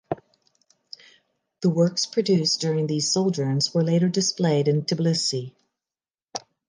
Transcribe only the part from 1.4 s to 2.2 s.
The works